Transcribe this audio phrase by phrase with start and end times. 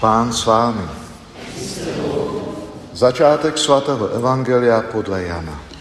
[0.00, 0.88] Pán s vámi.
[2.92, 5.75] Začátek svatého Evangelia podle Jana.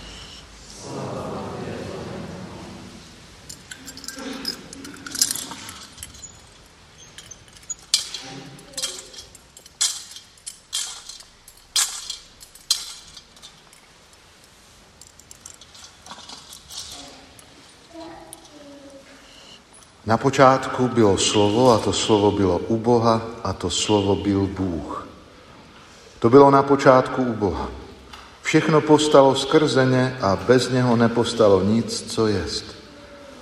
[20.06, 25.08] Na počátku bylo slovo a to slovo bylo u Boha a to slovo byl Bůh.
[26.20, 27.70] To bylo na počátku u Boha.
[28.42, 32.66] Všechno postalo skrze ně a bez něho nepostalo nic, co jest.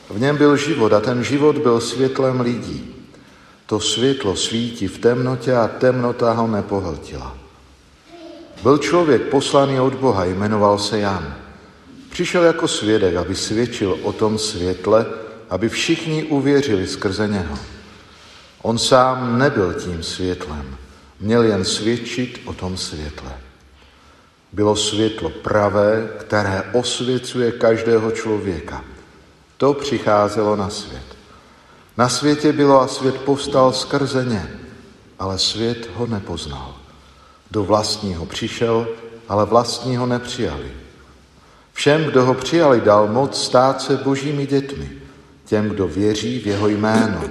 [0.09, 2.95] V něm byl život a ten život byl světlem lidí.
[3.65, 7.37] To světlo svítí v temnotě a temnota ho nepohltila.
[8.63, 11.35] Byl člověk poslaný od Boha, jmenoval se Jan.
[12.09, 15.05] Přišel jako svědek, aby svědčil o tom světle,
[15.49, 17.57] aby všichni uvěřili skrze něho.
[18.61, 20.77] On sám nebyl tím světlem,
[21.19, 23.37] měl jen svědčit o tom světle.
[24.51, 28.83] Bylo světlo pravé, které osvěcuje každého člověka.
[29.57, 31.03] To přicházelo na svět.
[31.97, 34.59] Na světě bylo a svět povstal skrze ně,
[35.19, 36.75] ale svět ho nepoznal.
[37.51, 38.87] Do vlastního přišel,
[39.29, 40.71] ale vlastního nepřijali.
[41.73, 44.91] Všem, kdo ho přijali, dal moc stát se božími dětmi–
[45.53, 47.21] těm, kdo věří v jeho jméno,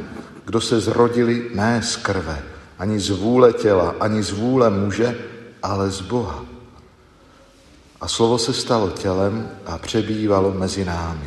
[0.44, 2.38] kdo se zrodili ne z krve,
[2.78, 5.18] ani z vůle těla, ani z vůle muže,
[5.62, 6.44] ale z Boha.
[8.00, 11.26] A slovo se stalo tělem a přebývalo mezi námi.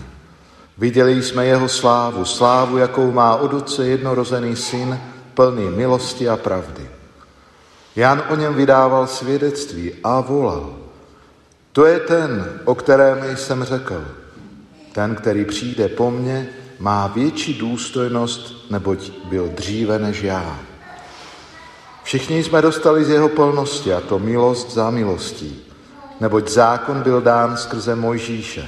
[0.78, 5.00] Viděli jsme jeho slávu, slávu, jakou má od otce jednorozený syn,
[5.34, 6.90] plný milosti a pravdy.
[7.96, 10.76] Jan o něm vydával svědectví a volal.
[11.72, 14.06] To je ten, o kterém jsem řekl.
[14.94, 20.60] Ten, který přijde po mně, má větší důstojnost, neboť byl dříve než já.
[22.04, 25.62] Všichni jsme dostali z jeho plnosti, a to milost za milostí,
[26.20, 28.68] neboť zákon byl dán skrze Mojžíše.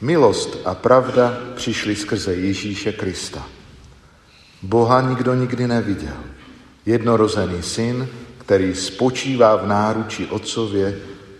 [0.00, 3.46] Milost a pravda přišly skrze Ježíše Krista.
[4.62, 6.16] Boha nikdo nikdy neviděl.
[6.86, 8.08] Jednorozený syn,
[8.38, 10.98] který spočívá v náruči otcově,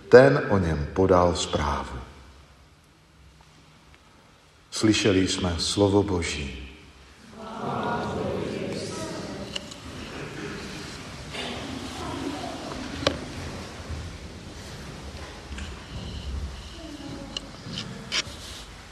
[0.09, 2.04] ten o něm podal zprávu.
[4.75, 6.69] Slyšeli jsme slovo Boží.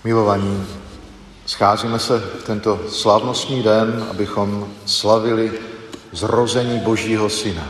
[0.05, 0.67] Milovaní,
[1.47, 5.53] scházíme se v tento slavnostní den, abychom slavili
[6.13, 7.69] zrození Božího Syna.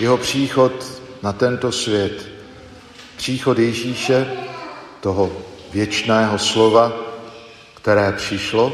[0.00, 0.72] Jeho příchod
[1.22, 2.28] na tento svět,
[3.16, 4.32] příchod Ježíše,
[5.00, 5.32] toho
[5.72, 7.13] věčného slova,
[7.84, 8.72] které přišlo,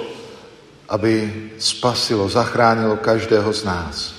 [0.89, 4.15] aby spasilo, zachránilo každého z nás.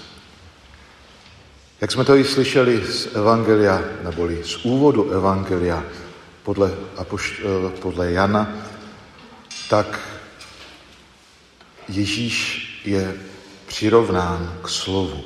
[1.82, 5.84] Jak jsme to i slyšeli z Evangelia, neboli z úvodu Evangelia
[6.44, 8.52] podle, eh, podle Jana,
[9.70, 10.00] tak
[11.88, 13.16] Ježíš je
[13.68, 15.24] přirovnán k slovu.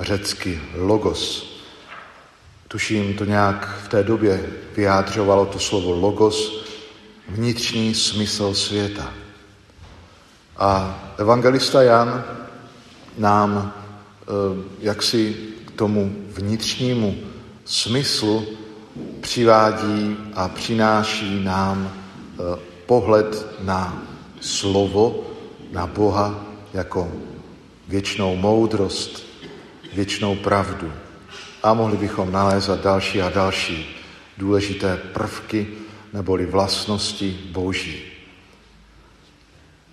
[0.00, 1.48] Řecky logos.
[2.68, 4.44] Tuším, to nějak v té době
[4.76, 6.61] vyjádřovalo to slovo logos,
[7.28, 9.12] vnitřní smysl světa.
[10.56, 12.24] A evangelista Jan
[13.18, 14.26] nám eh,
[14.80, 17.16] jaksi k tomu vnitřnímu
[17.64, 18.46] smyslu
[19.20, 24.02] přivádí a přináší nám eh, pohled na
[24.40, 25.24] slovo,
[25.72, 26.44] na Boha
[26.74, 27.12] jako
[27.88, 29.26] věčnou moudrost,
[29.94, 30.92] věčnou pravdu.
[31.62, 33.96] A mohli bychom nalézat další a další
[34.38, 35.66] důležité prvky
[36.12, 38.02] neboli vlastnosti Boží.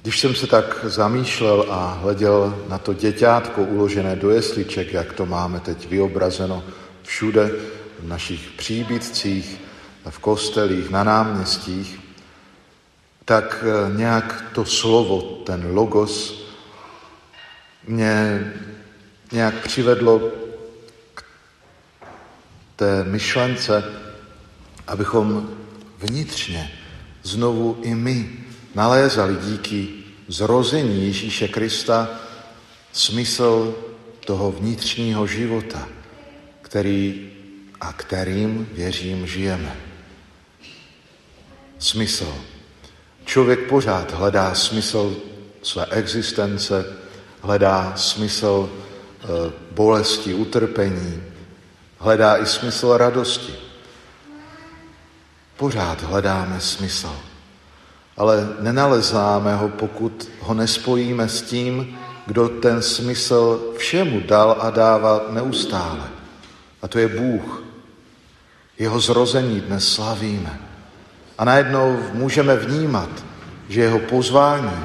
[0.02, 5.25] Když jsem se tak zamýšlel a hleděl na to děťátko uložené do jesliček, jak to
[5.25, 6.63] máme teď vyobrazeno
[7.03, 7.52] všude,
[8.00, 9.62] v našich příbytcích,
[10.09, 12.00] v kostelích, na náměstích,
[13.25, 16.44] tak eh, nějak to slovo, ten logos,
[17.88, 18.44] mě
[19.31, 20.31] nějak přivedlo
[21.13, 21.24] k
[22.75, 23.83] té myšlence,
[24.88, 25.59] abychom
[26.00, 26.72] vnitřně
[27.24, 28.30] znovu i my
[28.75, 29.88] nalézali díky
[30.28, 32.10] zrození Ježíše Krista
[32.92, 33.75] smysl
[34.25, 35.88] toho vnitřního života,
[36.62, 37.31] který
[37.81, 39.75] a kterým, věřím, žijeme.
[41.80, 42.36] Smysl.
[43.25, 45.16] Člověk pořád hledá smysl
[45.63, 46.86] své existence,
[47.42, 49.28] hledá smysl e,
[49.72, 51.24] bolesti, utrpení,
[51.98, 53.69] hledá i smysl radosti.
[55.60, 57.16] Pořád hledáme smysl,
[58.18, 65.22] ale nenalezáme ho, pokud ho nespojíme s tím, kdo ten smysl všemu dal a dává
[65.30, 66.04] neustále.
[66.82, 67.64] A to je Bůh.
[68.80, 70.60] Jeho zrození dnes slavíme.
[71.38, 73.10] A najednou můžeme vnímat,
[73.70, 74.80] že jeho pozvání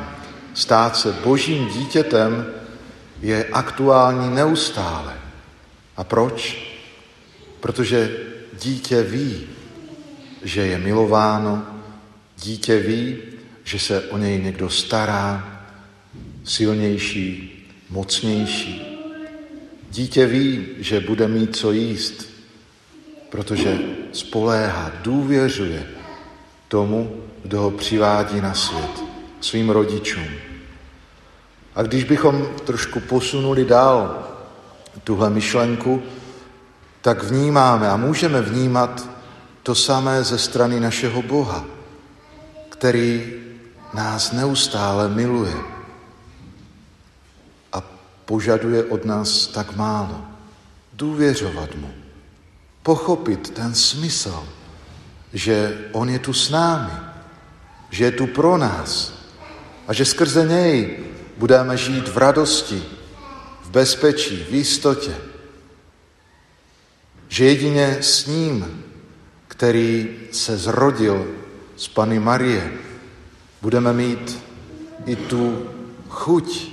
[0.54, 2.46] stát se božím dítětem
[3.20, 5.14] je aktuální neustále.
[5.96, 6.68] A proč?
[7.60, 8.16] Protože
[8.52, 9.53] dítě ví,
[10.44, 11.66] že je milováno,
[12.36, 13.16] dítě ví,
[13.64, 15.60] že se o něj někdo stará,
[16.44, 17.50] silnější,
[17.90, 18.98] mocnější.
[19.90, 22.28] Dítě ví, že bude mít co jíst,
[23.30, 23.78] protože
[24.12, 25.86] spoléhá, důvěřuje
[26.68, 29.02] tomu, kdo ho přivádí na svět,
[29.40, 30.28] svým rodičům.
[31.74, 34.28] A když bychom trošku posunuli dál
[35.04, 36.02] tuhle myšlenku,
[37.00, 39.13] tak vnímáme a můžeme vnímat
[39.64, 41.64] to samé ze strany našeho Boha,
[42.68, 43.32] který
[43.94, 45.56] nás neustále miluje
[47.72, 47.80] a
[48.24, 50.24] požaduje od nás tak málo.
[50.92, 51.94] Důvěřovat mu,
[52.82, 54.48] pochopit ten smysl,
[55.32, 56.92] že on je tu s námi,
[57.90, 59.12] že je tu pro nás
[59.88, 60.98] a že skrze něj
[61.36, 62.82] budeme žít v radosti,
[63.62, 65.16] v bezpečí, v jistotě.
[67.28, 68.84] Že jedině s ním,
[69.56, 71.26] který se zrodil
[71.76, 72.72] z Pany Marie,
[73.62, 74.38] budeme mít
[75.06, 75.66] i tu
[76.08, 76.70] chuť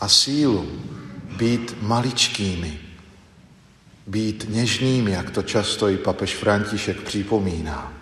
[0.00, 0.66] a sílu
[1.36, 2.80] být maličkými,
[4.06, 7.92] být něžnými, jak to často i papež František připomíná.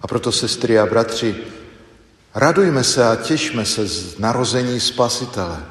[0.00, 1.36] A proto, sestry a bratři,
[2.34, 5.64] radujme se a těšme se z narození Spasitele,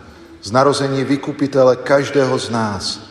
[0.44, 3.07] z narození vykupitele každého z nás,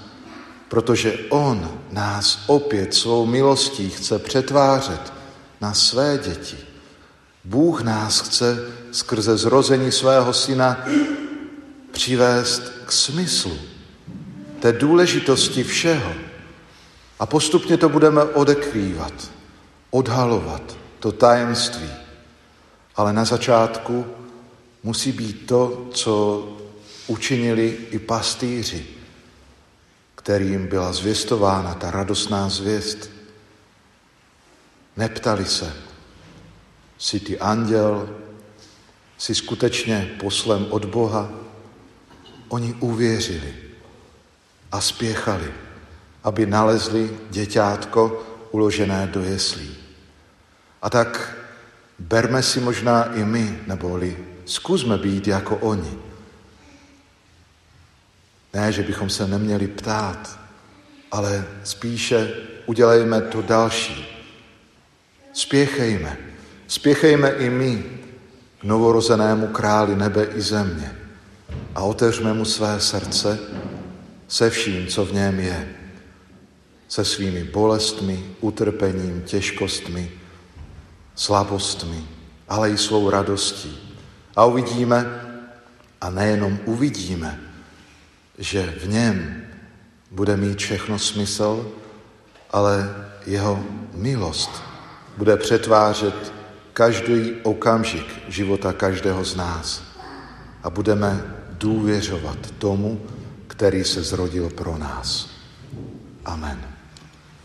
[0.68, 5.12] protože On nás opět svou milostí chce přetvářet
[5.60, 6.56] na své děti.
[7.44, 8.58] Bůh nás chce
[8.92, 10.86] skrze zrození svého syna
[11.92, 13.58] přivést k smyslu,
[14.60, 16.12] té důležitosti všeho.
[17.18, 19.12] A postupně to budeme odekrývat,
[19.90, 21.90] odhalovat, to tajemství.
[22.96, 24.06] Ale na začátku
[24.82, 26.44] musí být to, co
[27.06, 28.95] učinili i pastýři,
[30.26, 33.10] kterým byla zvěstována ta radostná zvěst.
[34.96, 35.72] Neptali se,
[36.98, 38.10] jsi ty anděl,
[39.18, 41.30] jsi skutečně poslem od Boha.
[42.48, 43.54] Oni uvěřili
[44.72, 45.52] a spěchali,
[46.24, 49.76] aby nalezli děťátko uložené do jeslí.
[50.82, 51.38] A tak
[51.98, 55.98] berme si možná i my, neboli zkusme být jako oni.
[58.54, 60.38] Ne, že bychom se neměli ptát,
[61.12, 62.32] ale spíše
[62.66, 64.06] udělejme to další.
[65.32, 66.16] Spěchejme,
[66.66, 67.84] spěchejme i my
[68.60, 70.96] k novorozenému králi nebe i země
[71.74, 73.38] a otevřme mu své srdce
[74.28, 75.68] se vším, co v něm je,
[76.88, 80.10] se svými bolestmi, utrpením, těžkostmi,
[81.14, 82.04] slabostmi,
[82.48, 83.78] ale i svou radostí.
[84.36, 85.20] A uvidíme,
[86.00, 87.40] a nejenom uvidíme,
[88.38, 89.42] že v něm
[90.10, 91.72] bude mít všechno smysl,
[92.50, 92.94] ale
[93.26, 94.62] jeho milost
[95.16, 96.32] bude přetvářet
[96.72, 99.82] každý okamžik života každého z nás
[100.62, 103.00] a budeme důvěřovat tomu,
[103.46, 105.30] který se zrodil pro nás.
[106.24, 106.75] Amen.